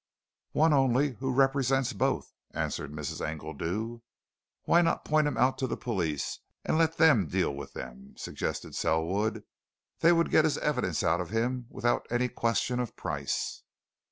[0.53, 3.23] "One only, who represents both," answered Mrs.
[3.23, 3.99] Engledew.
[4.63, 8.73] "Why not point him out to the police, and let them deal with them?" suggested
[8.73, 9.43] Selwood.
[9.99, 13.61] "They would get his evidence out of him without any question of price!"